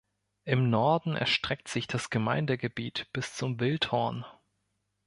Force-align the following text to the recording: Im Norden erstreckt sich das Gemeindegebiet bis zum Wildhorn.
Im 0.45 0.71
Norden 0.71 1.15
erstreckt 1.15 1.67
sich 1.67 1.85
das 1.85 2.09
Gemeindegebiet 2.09 3.13
bis 3.13 3.35
zum 3.35 3.59
Wildhorn. 3.59 4.25